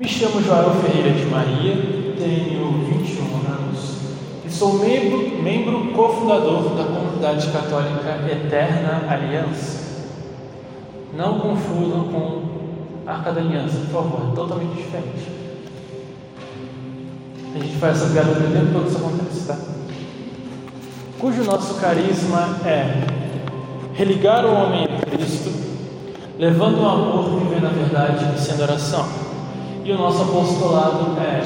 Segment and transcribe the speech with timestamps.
[0.00, 1.74] Me chamo Joel Ferreira de Maria,
[2.18, 3.98] tenho 21 anos
[4.46, 10.08] e sou membro, membro cofundador da comunidade católica Eterna Aliança.
[11.14, 12.42] Não confundam com
[13.06, 15.32] Arca da Aliança, por favor, é totalmente diferente.
[17.54, 19.58] A gente faz essa piada o tempo todo, isso acontece, tá?
[21.18, 23.04] Cujo nosso carisma é
[23.92, 25.52] religar o homem a Cristo,
[26.38, 29.29] levando o amor, vivendo a verdade e sendo oração.
[29.90, 31.42] E o nosso apostolado é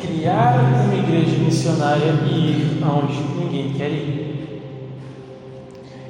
[0.00, 4.60] criar uma igreja missionária e ir aonde ninguém quer ir.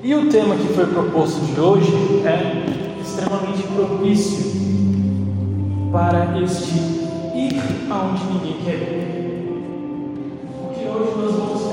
[0.02, 1.92] E o tema que foi proposto de hoje
[2.24, 4.50] é extremamente propício
[5.92, 6.78] para este
[7.34, 9.60] ir aonde ninguém quer ir.
[10.58, 11.69] Porque hoje nós vamos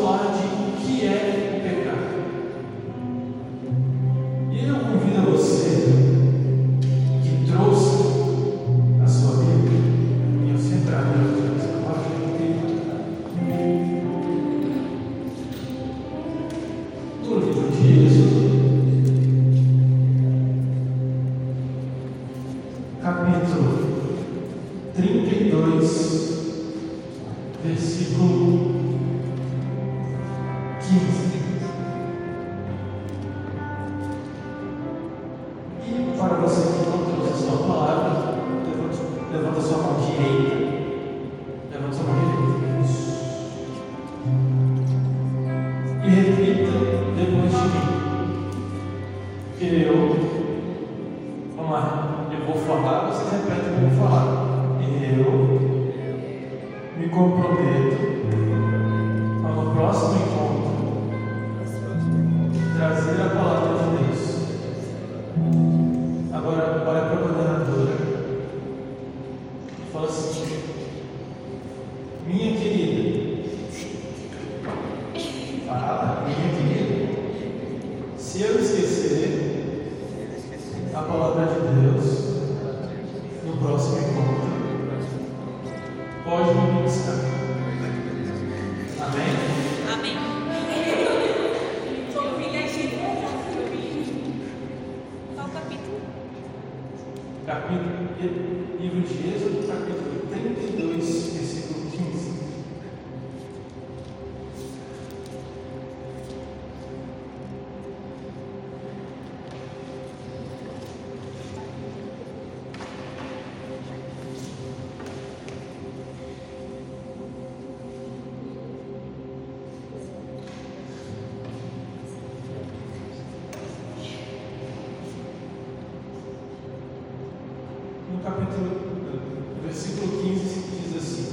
[128.27, 128.71] capítulo,
[129.07, 131.27] eh, versículo 15 diz assim: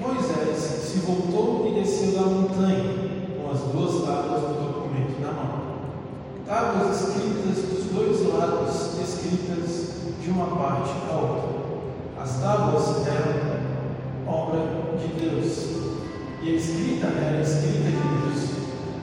[0.00, 2.82] Moisés se voltou e desceu da montanha
[3.36, 5.74] com as duas tábuas do documento na mão.
[6.44, 9.90] Tábuas escritas dos dois lados, escritas
[10.20, 11.54] de uma parte à outra.
[12.20, 13.54] As tábuas eram
[14.26, 14.62] obra
[14.98, 15.68] de Deus,
[16.42, 18.50] e a escrita era a escrita de Deus,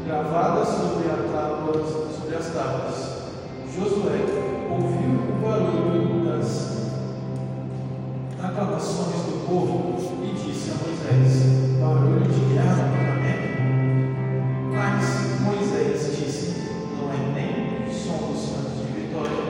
[0.06, 1.74] gravada sobre, tábua,
[2.14, 3.22] sobre as tábuas.
[3.74, 6.92] Josué ouviu o barulho das
[8.42, 13.36] aclamações do povo e disse a Moisés: Barulho de guerra para mim.
[14.72, 19.44] Mas Moisés disse: Não é nem o som dos cantos de vitória,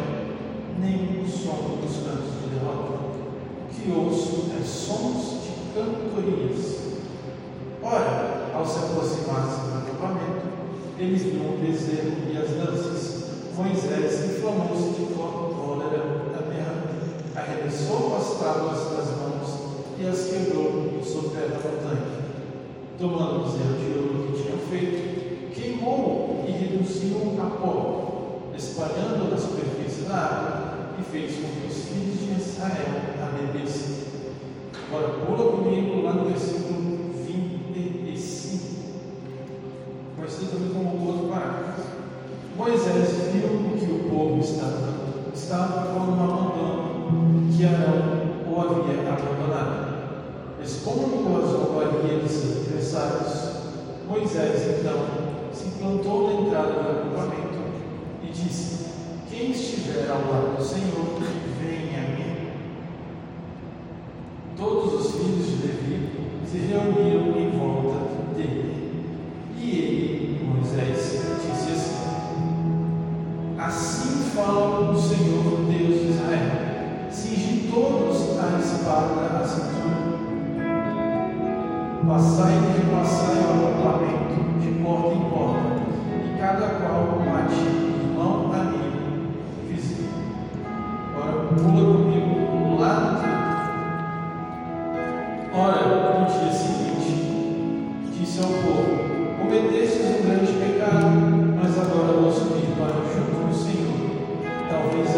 [0.79, 2.99] nem o som dos cantos de derrota.
[3.61, 6.81] O que ouço é sons de cantorias.
[7.83, 10.47] Ora, ao se aproximar do acampamento,
[10.97, 13.21] eles viram o bezerro e as danças.
[13.55, 14.30] Moisés
[18.31, 19.49] sopraram as suas mãos
[19.99, 22.21] e as quebrou sobre terra no tanque.
[22.97, 30.03] Tomando-os eu de ouro que tinham feito, queimou e reduziu a pó, espalhando na superfície
[30.03, 34.01] da água, e fez com que os filhos de Israel a bebessem.
[34.87, 38.63] Agora pula comigo lá no versículo 25.
[40.17, 41.81] Mas isso também como outro parágrafo.
[42.55, 44.93] Moisés viu que o povo estava,
[45.33, 46.70] estava com uma montanha.
[54.11, 55.07] Moisés, então,
[55.53, 57.59] se plantou na entrada do acampamento
[58.21, 58.87] e disse:
[59.29, 61.17] Quem estiver ao lado do Senhor,
[61.61, 62.51] venha a mim.
[64.57, 66.09] Todos os filhos de Levi
[66.45, 69.15] se reuniram em volta dele.
[69.57, 71.90] E ele, Moisés, disse assim:
[82.11, 83.55] Passai de passai ao
[83.85, 85.63] lamento, de porta em porta,
[86.25, 88.99] e cada qual bate irmão, amigo
[89.63, 90.09] e vizinho.
[91.15, 93.15] Ora, pula comigo lá no
[95.57, 95.81] Ora,
[96.19, 97.15] no dia seguinte,
[98.11, 98.91] disse ao povo:
[99.39, 101.15] Cometestes um grande pecado,
[101.55, 103.99] mas agora vosso ir para junto do Senhor.
[104.69, 105.09] Talvez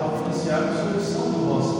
[0.00, 1.77] alcanciar a solução do vosso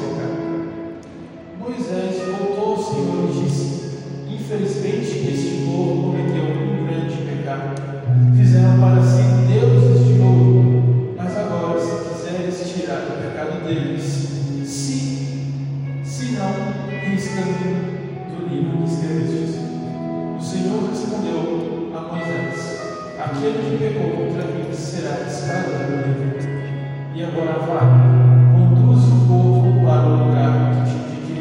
[28.52, 31.40] conduz o povo para o lugar que te pedi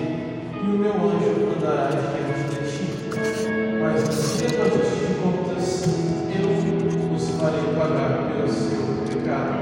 [0.54, 2.86] e o meu anjo andará diante de ti.
[3.82, 5.68] Mas se dia da justiça de contas,
[6.34, 9.56] eu os farei pagar pelo seu pecado.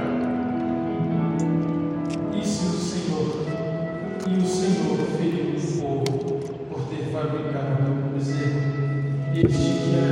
[2.34, 3.28] E se o Senhor,
[4.28, 6.40] e o Senhor feriu o povo
[6.70, 8.62] por ter fabricado o bezerro,
[9.34, 10.05] este que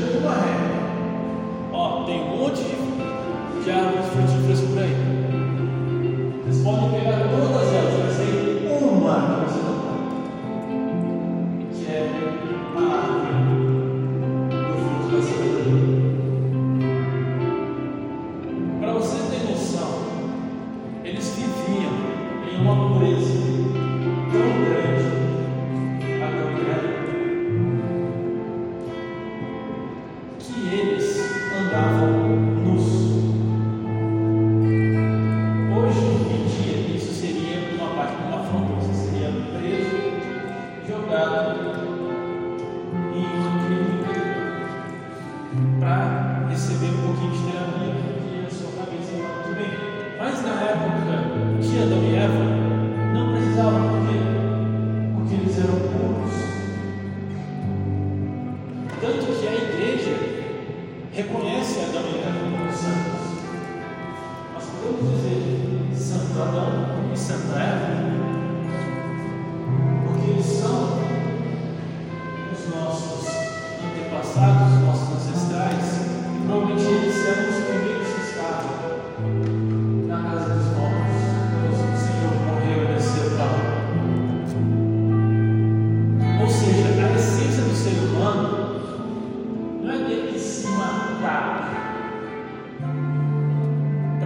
[0.00, 0.60] chegou a régua.
[0.60, 1.70] Né?
[1.72, 4.96] Ó, tem um monte de, de árvores frutíferas por aí.
[6.44, 7.49] Vocês podem pegar todas.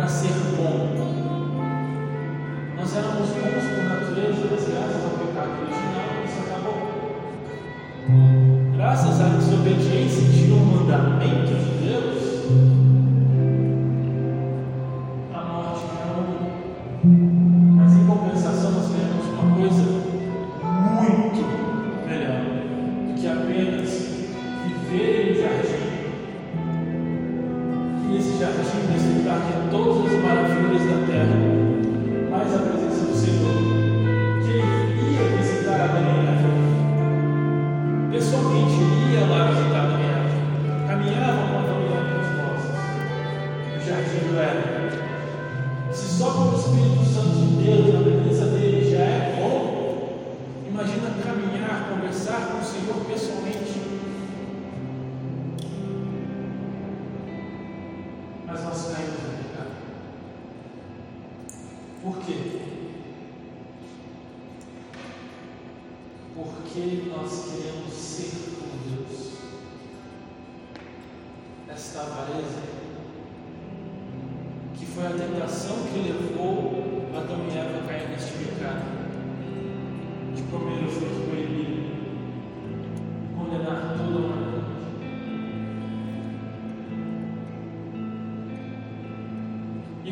[0.04, 0.90] para ser bom.
[2.76, 6.76] Nós éramos bons por natureza, mas graças ao pecado original, isso acabou.
[8.76, 12.73] Graças à desobediência de um mandamento de Deus,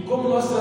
[0.09, 0.52] Como nós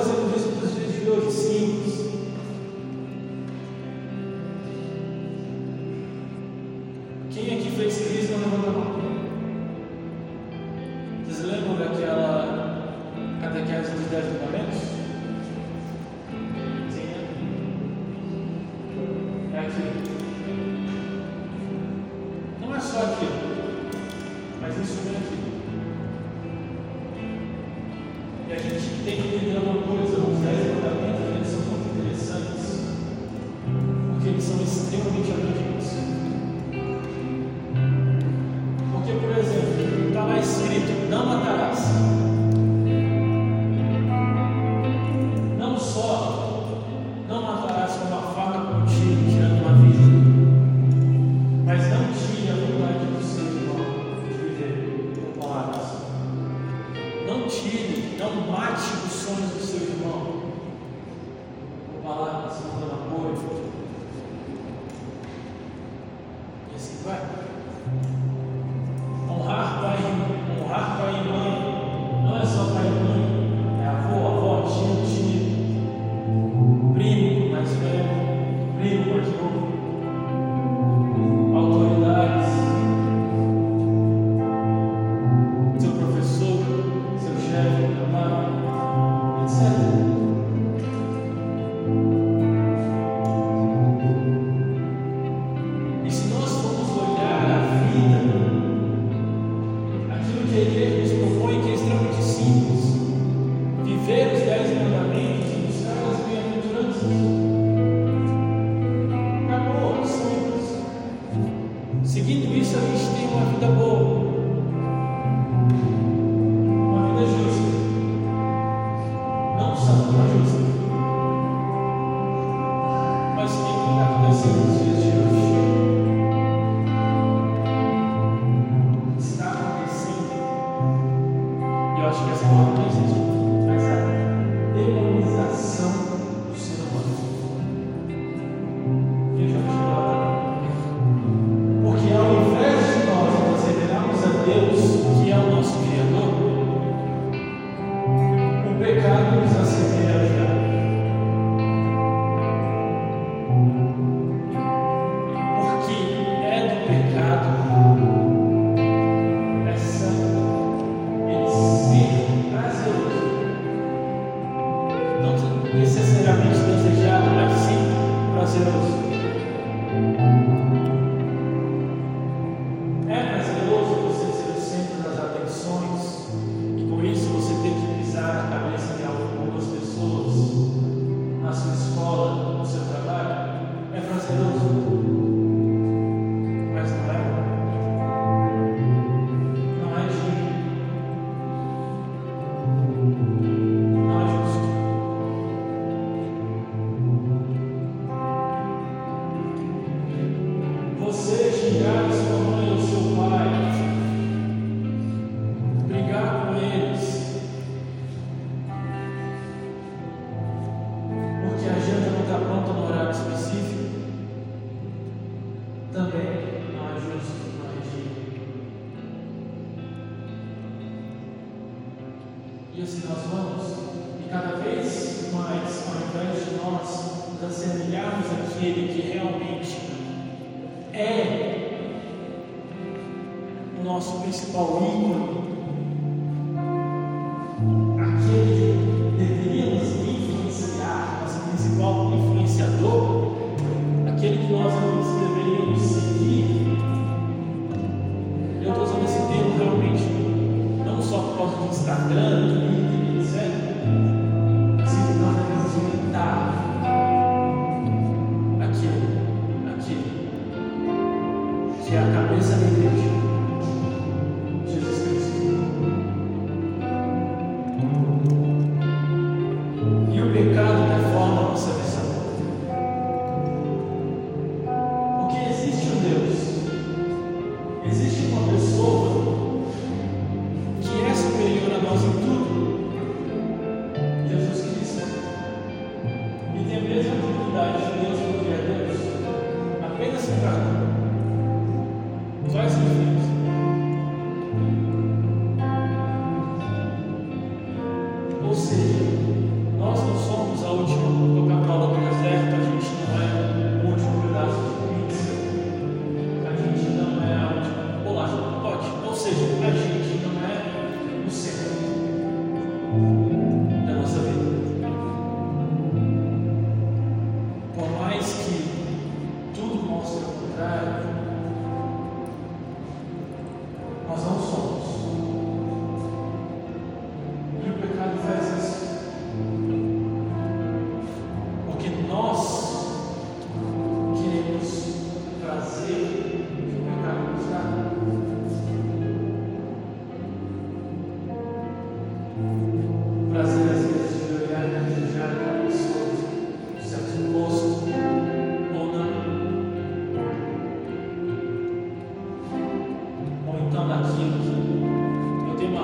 [261.91, 263.20] que é a cabeça da igreja,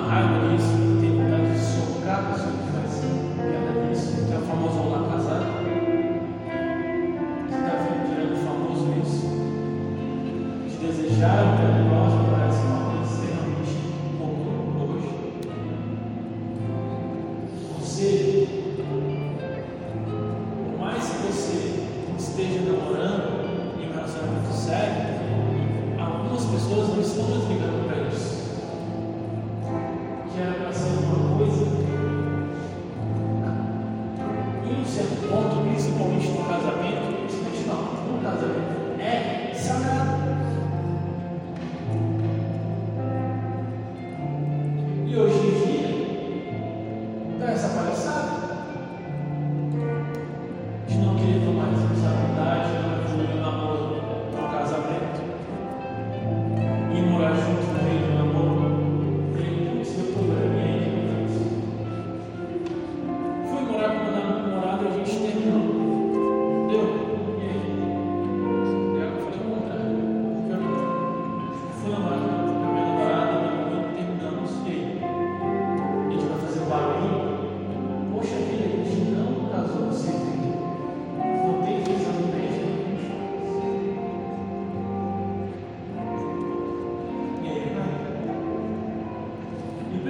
[0.09, 0.86] how it is.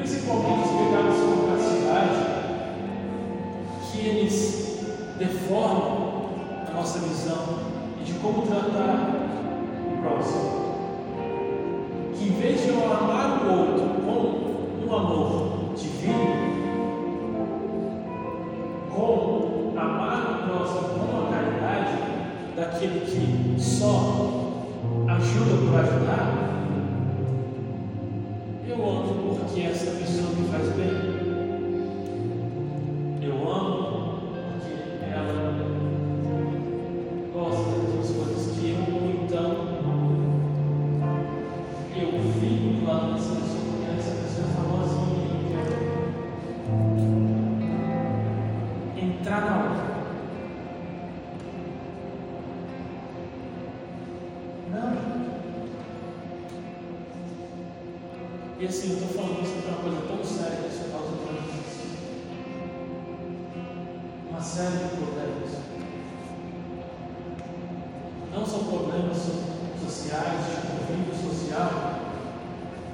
[0.08, 2.08] principalmente os pecados contra a
[3.92, 4.80] que eles
[5.20, 6.30] deformam
[6.66, 7.60] a nossa visão
[8.06, 9.12] de como tratar
[9.86, 10.68] o próximo.
[12.14, 16.36] Que em vez de eu amar o outro com um amor divino,
[18.96, 21.98] com amar o próximo com a caridade
[22.56, 23.94] daquele que só
[25.10, 26.27] ajuda por ajudar,
[58.78, 61.58] assim, eu estou falando isso para uma coisa tão séria que isso causa problemas.
[64.30, 65.52] Uma série de problemas.
[68.32, 69.18] Não são problemas
[69.84, 71.72] sociais, de convívio social,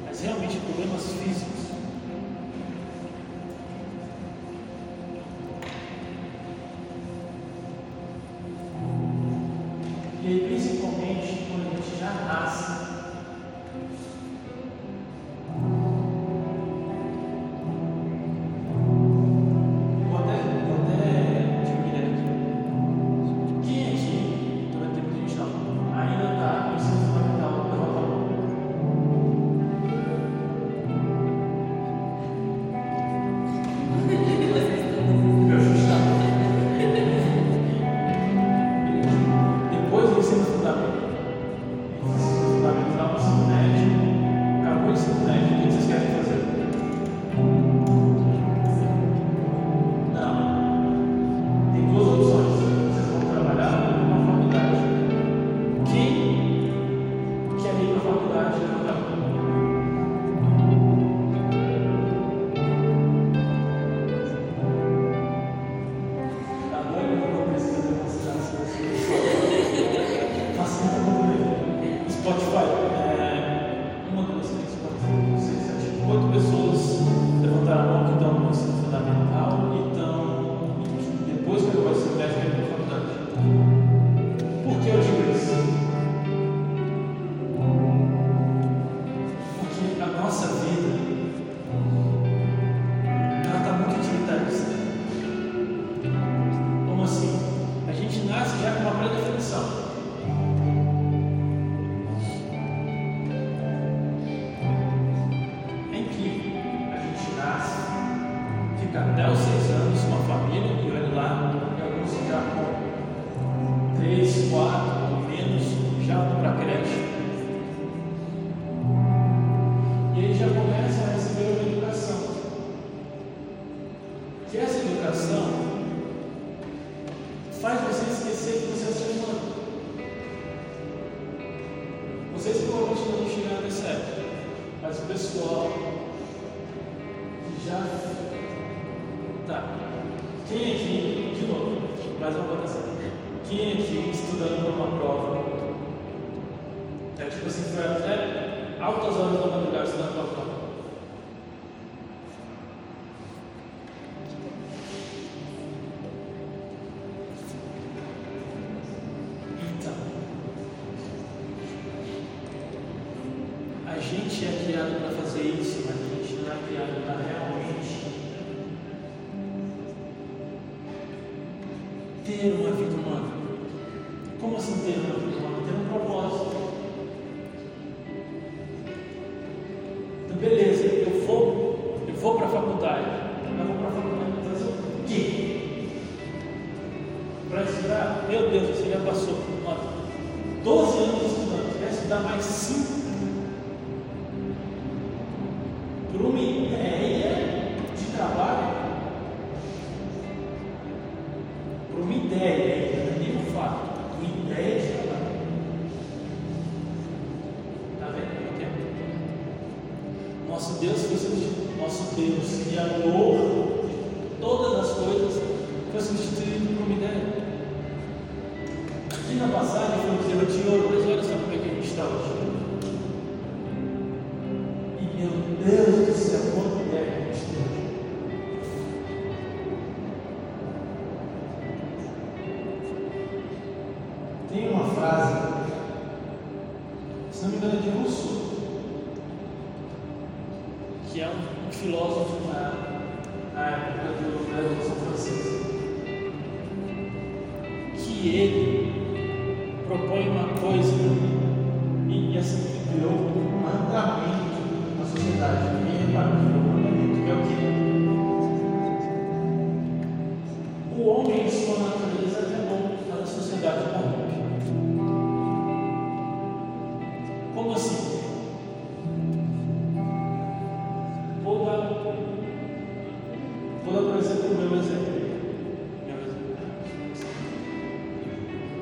[0.06, 1.64] mas realmente problemas físicos.
[10.22, 13.03] E aí, principalmente quando a gente já nasce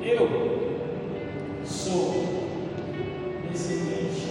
[0.04, 0.28] Eu
[1.64, 2.48] sou
[3.48, 4.26] descendente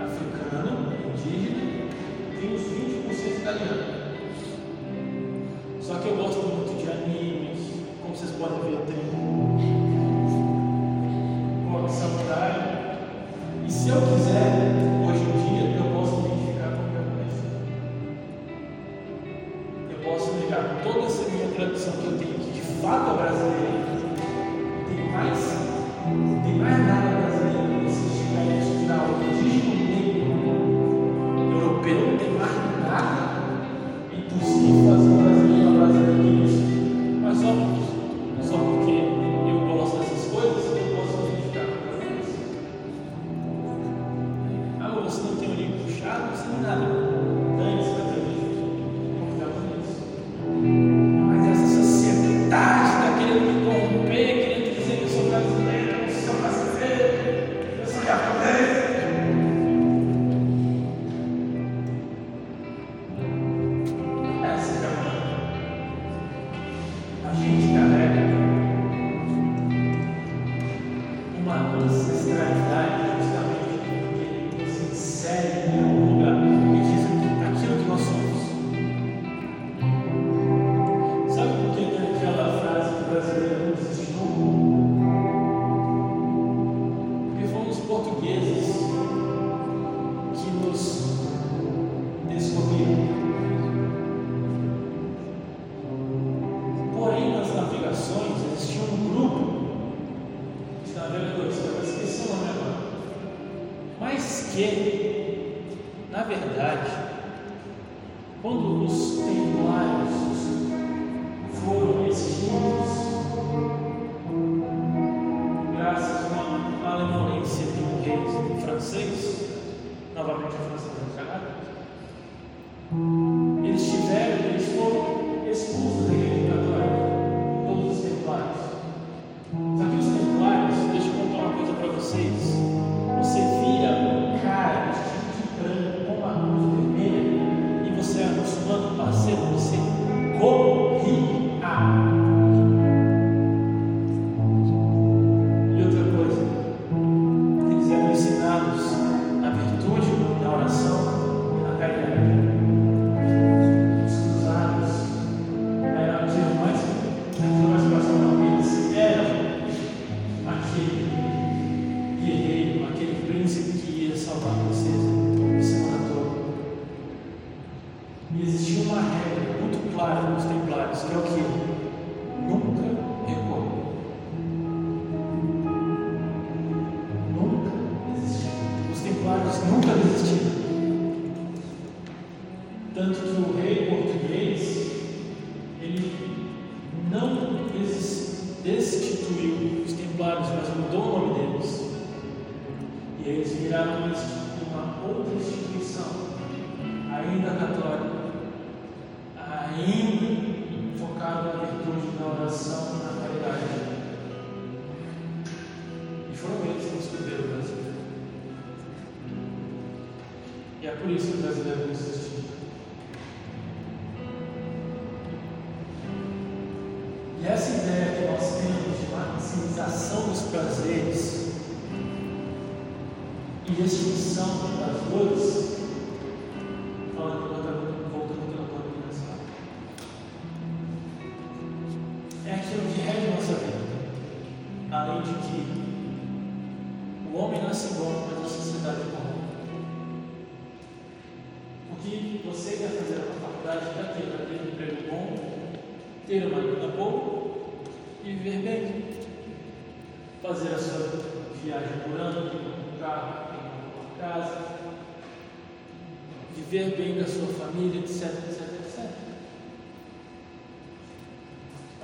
[0.00, 1.90] africano, indígena,
[2.40, 3.93] tenho uns 20% italiano.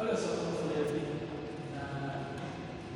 [0.01, 1.03] Olha só como eu falei aqui,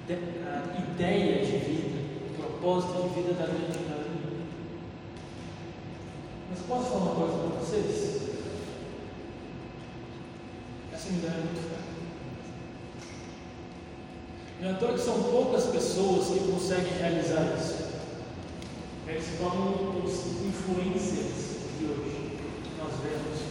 [0.08, 4.46] a, ideia de vida, o propósito de vida da grande maioria.
[6.48, 8.22] Mas posso falar uma coisa para vocês?
[10.94, 11.74] Essa ideia é muito.
[14.62, 17.84] Não é que são poucas pessoas que conseguem realizar isso.
[19.06, 22.38] Eles tornam os influencers de hoje.
[22.78, 23.43] Nós vemos.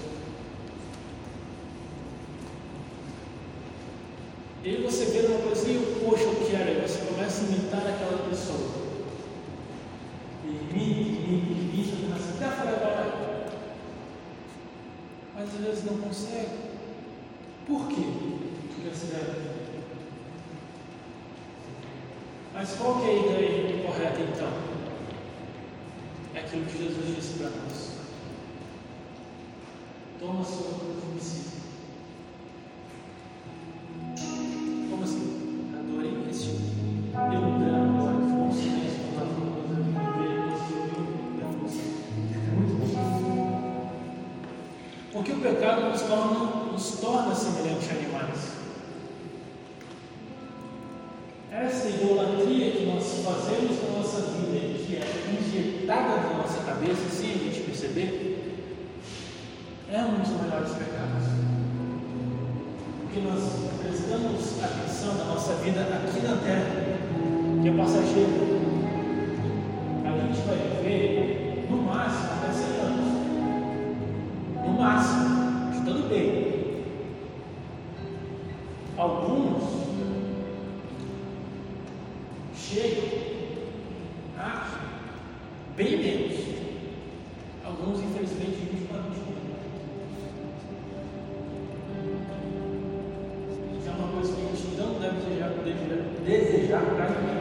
[4.63, 8.71] E aí você vê uma coisinha, poxa, eu quero, você começa a imitar aquela pessoa.
[10.45, 13.45] E imita, imita, imita, até agora.
[15.35, 16.63] Mas às vezes não consegue.
[17.67, 18.03] Por quê?
[18.73, 19.53] Porque essa ideia.
[22.53, 24.53] Mas qual que é a ideia correta então?
[26.35, 27.91] É aquilo que Jesus disse para nós.
[30.21, 31.43] Toma a sua cruz de si.
[31.43, 31.62] Como
[45.93, 48.53] nos torna, nos torna semelhantes a animais.
[51.51, 55.05] Essa idolatria que nós fazemos na nossa vida, que é
[55.39, 58.65] injetada na nossa cabeça, sem a gente perceber,
[59.91, 61.27] é um dos maiores pecados.
[63.01, 63.43] Porque nós
[63.83, 68.63] prestamos atenção na nossa vida aqui na terra, que é passageiro.
[70.03, 71.22] A gente vai viver
[79.03, 79.61] Alguns
[82.55, 83.03] chegam
[84.39, 84.79] a
[85.75, 86.39] bem menos.
[87.65, 89.13] Alguns, infelizmente, vivem para 20
[93.77, 95.49] Isso é uma coisa que a gente não deve desejar,
[96.25, 97.32] desejar para ninguém.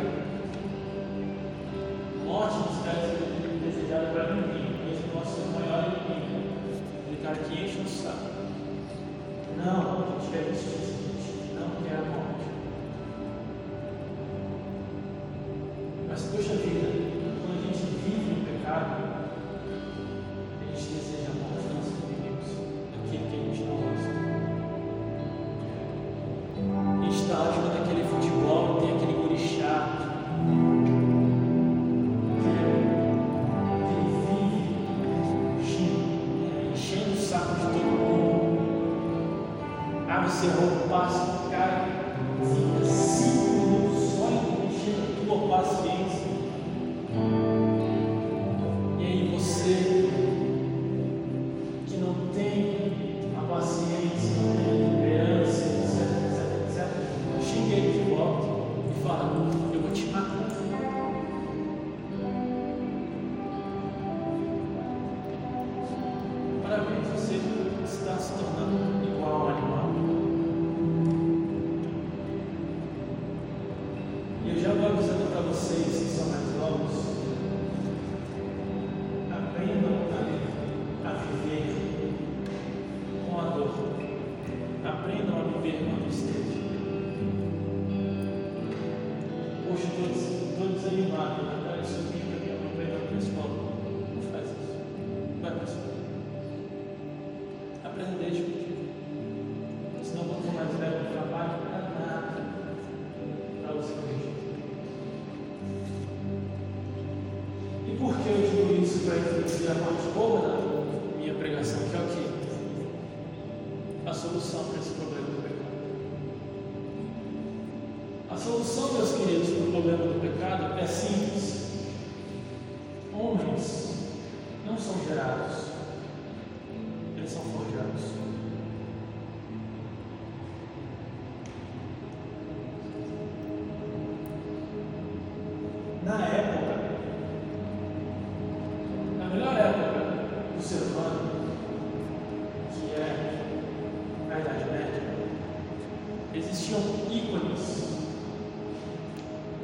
[146.35, 147.89] existiam ícones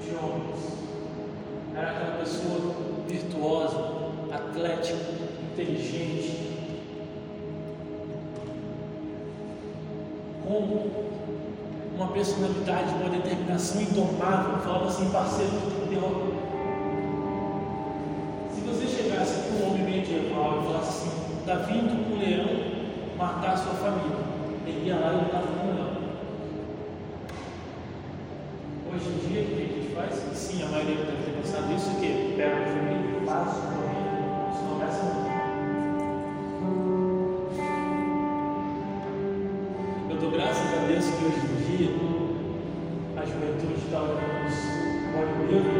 [0.02, 0.78] de homens.
[1.74, 2.74] Era aquela pessoa
[3.06, 3.78] virtuosa,
[4.32, 4.98] atlética,
[5.52, 6.48] inteligente.
[10.46, 11.08] Com
[11.94, 15.52] uma personalidade, uma determinação indomável, falava assim, parceiro,
[15.88, 16.48] derrota.
[18.54, 22.78] Se você chegasse com um homem medieval e falasse assim, está vindo um leão
[23.16, 24.16] matar sua família,
[24.66, 25.87] ele ia lá e matava um leão.
[30.48, 34.62] sim, a maioria deve ter pensado isso, que pega o filme, faz o domínio, isso
[34.64, 35.28] não começa muito.
[40.10, 41.90] Eu dou graças a Deus que hoje em dia
[43.16, 44.48] a juventude está olhando
[45.12, 45.77] para o livro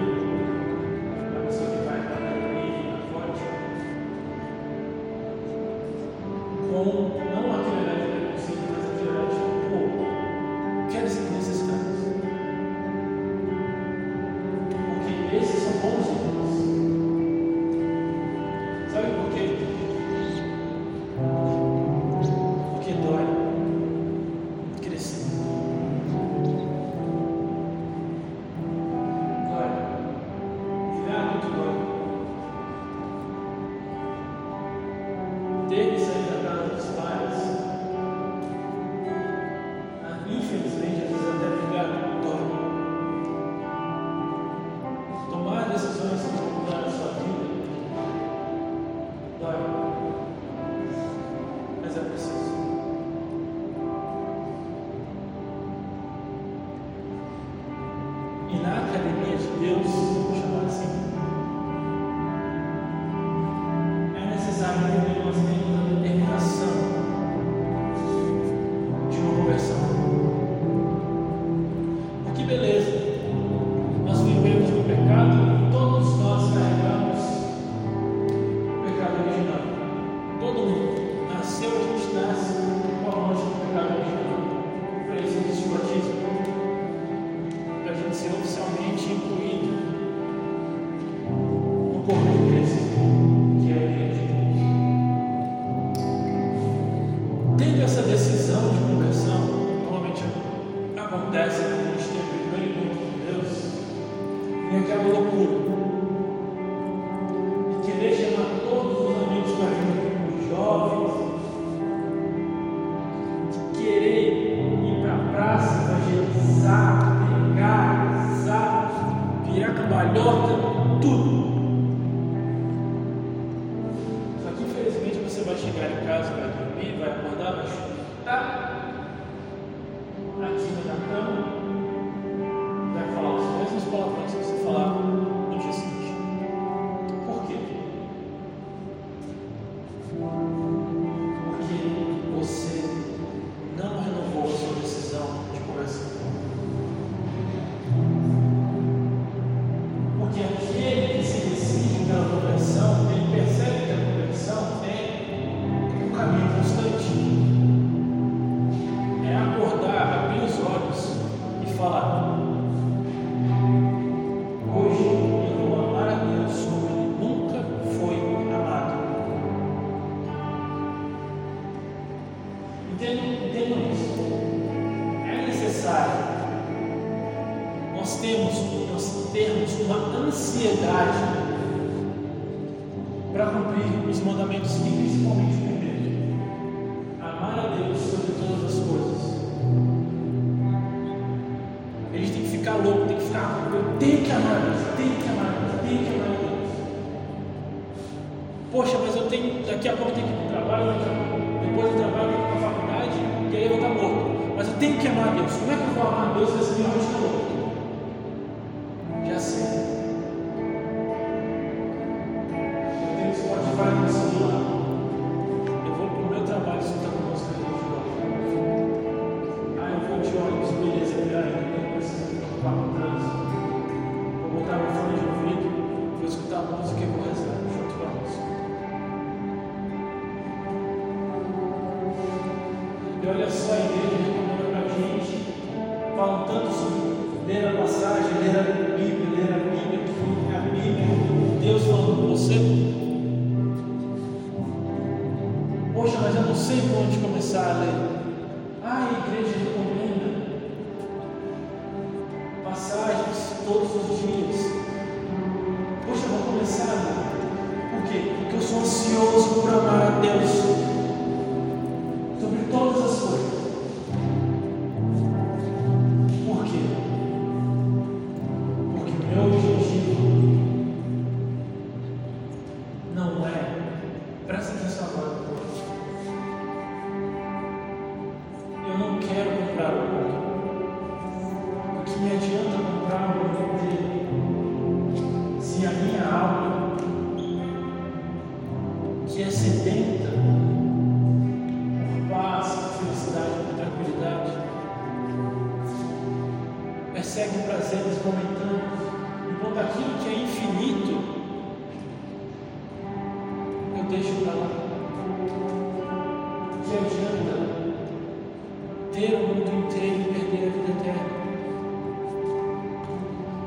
[309.19, 311.27] ter o mundo inteiro e perder a vida eterna.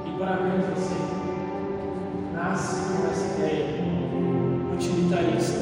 [0.06, 0.96] E para mim você
[2.34, 3.66] nasce com essa ideia
[4.74, 5.61] utilitarista.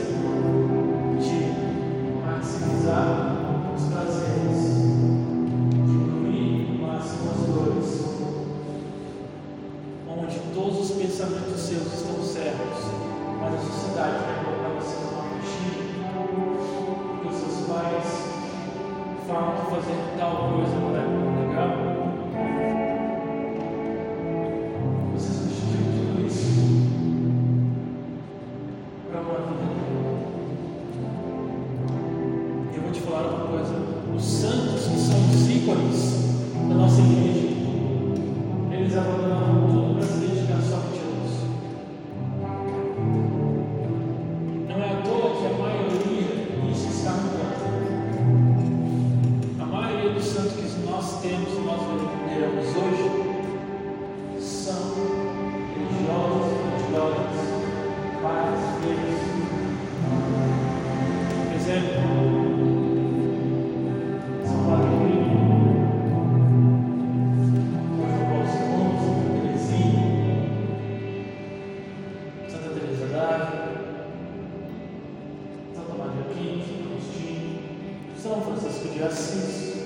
[78.21, 79.78] São Francisco de Assis.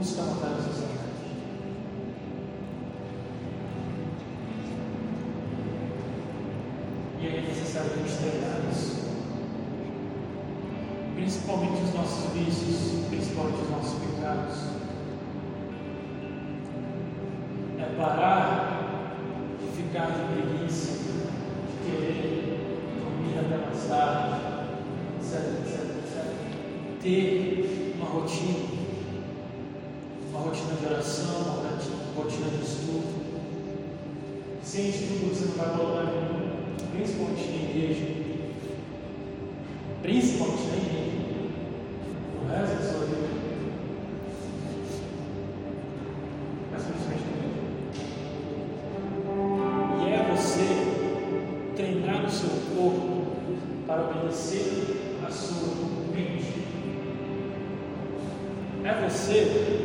[0.00, 0.98] busca a sociedade.
[7.20, 9.00] E é necessário que treinar isso.
[11.14, 14.56] Principalmente os nossos vícios, principalmente os nossos pecados.
[17.78, 19.16] É parar
[19.60, 24.40] de ficar de preguiça, de querer dormir até mais tarde,
[25.20, 26.24] etc, etc, etc.
[27.02, 28.79] Ter uma rotina.
[34.70, 36.04] sente tudo que você não vai voltar.
[36.04, 38.06] nenhum, principalmente na igreja.
[40.00, 41.10] Principalmente na igreja.
[42.36, 43.28] O resto é, da é sua vida.
[46.70, 47.66] Mas principalmente na igreja.
[49.98, 50.66] E é você
[51.74, 53.26] treinar o seu corpo
[53.88, 55.74] para obedecer a sua
[56.14, 56.60] mente.
[58.84, 59.79] É você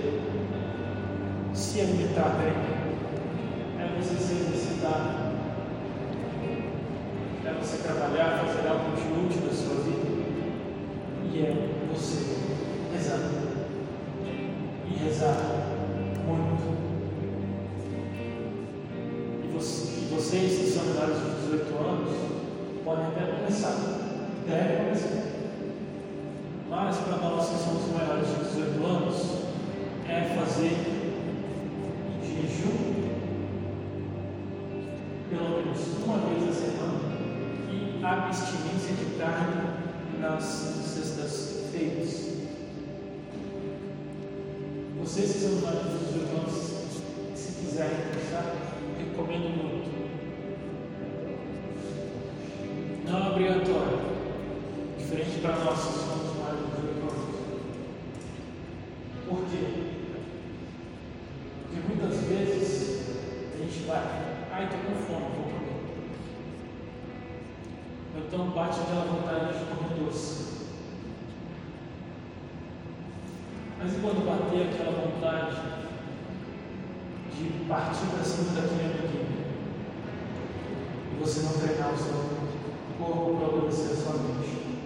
[45.15, 45.94] Vocês
[77.75, 79.35] partir para cima daquele amiguinho?
[81.11, 82.13] E você não treinar o seu
[82.97, 84.79] corpo para obedecer a sua mente.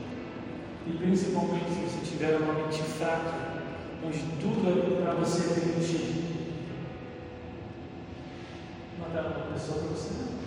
[0.87, 3.59] E principalmente se você tiver uma mente fraca,
[4.03, 6.29] onde tudo é para você permitido.
[8.99, 10.39] Mandar uma pessoa para você não.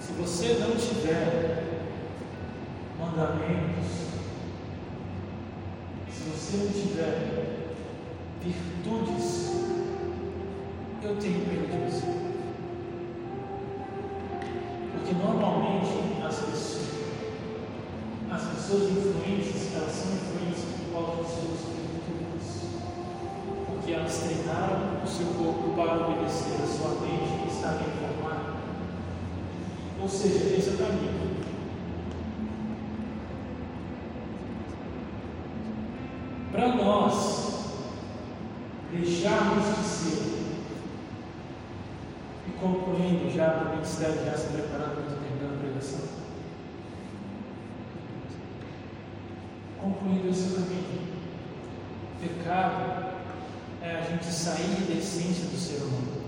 [0.00, 1.64] Se você não tiver
[2.98, 3.99] mandamentos,
[11.10, 12.06] eu tenho pena de você.
[14.92, 16.90] Porque normalmente as pessoas,
[18.30, 22.62] as pessoas influentes, elas são influentes por causa dos seus virtudes.
[23.66, 28.60] Porque elas treinaram o seu corpo para obedecer a sua mente e estar bem formada.
[30.00, 31.40] Ou seja, esse é o caminho.
[36.52, 37.50] Para nós
[38.92, 40.40] deixarmos de ser
[43.34, 46.00] já o ministério já se preparando para terminar a pregação.
[49.80, 51.10] Concluindo esse caminho.
[52.20, 53.14] Pecado
[53.82, 56.20] é a gente sair da essência do ser humano.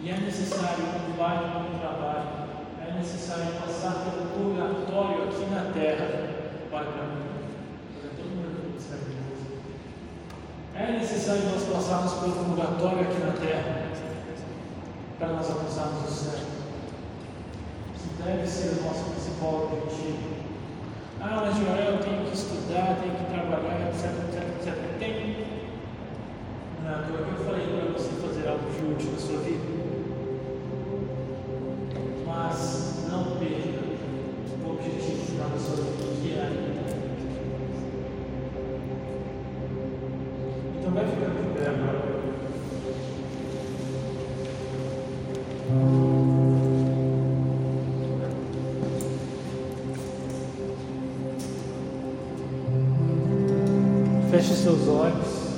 [0.00, 2.48] E é necessário, quando vai no trabalho,
[2.80, 6.06] é necessário passar pelo purgatório aqui na terra
[6.70, 8.78] para todo mundo
[10.74, 13.87] É necessário nós passarmos pelo purgatório aqui na terra
[15.18, 16.40] para nós alcançarmos o céu.
[17.94, 20.38] Que deve ser o nosso principal objetivo.
[21.20, 24.98] Ah, mas Joel, eu tenho que estudar, tenho que trabalhar, etc, etc, etc.
[24.98, 25.48] Tem.
[26.84, 29.78] Não que eu falei para você fazer algo de útil na sua vida.
[32.24, 32.67] Mas
[54.30, 55.48] Feche seus olhos.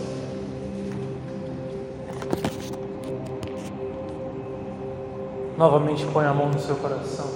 [5.58, 7.26] Novamente põe a mão no seu coração.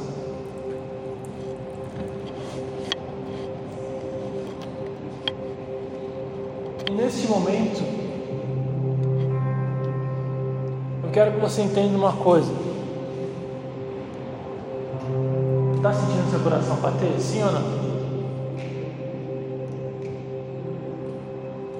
[6.88, 7.82] E neste momento,
[11.02, 12.52] eu quero que você entenda uma coisa.
[15.76, 17.20] Está sentindo seu coração bater?
[17.20, 17.83] Sim ou não?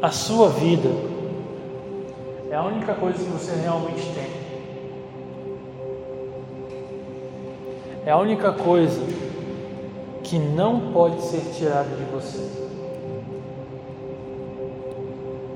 [0.05, 0.91] A sua vida
[2.51, 4.31] é a única coisa que você realmente tem.
[8.05, 9.01] É a única coisa
[10.23, 12.47] que não pode ser tirada de você.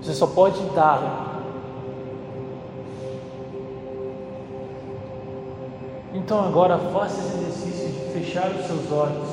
[0.00, 1.42] Você só pode dar.
[6.14, 9.28] Então agora faça esse exercício de fechar os seus olhos.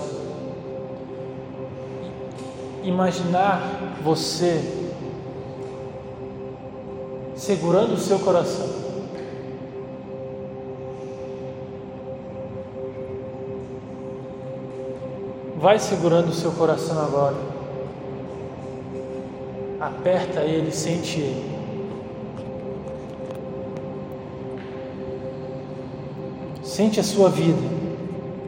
[2.84, 3.62] Imaginar
[4.04, 4.84] você
[7.46, 8.68] segurando o seu coração.
[15.58, 17.36] Vai segurando o seu coração agora.
[19.80, 21.56] Aperta ele, sente ele.
[26.64, 27.95] Sente a sua vida.